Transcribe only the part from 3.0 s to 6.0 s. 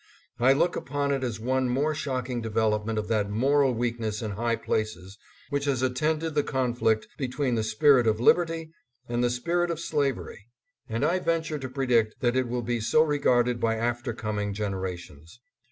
that moral weakness in high places which has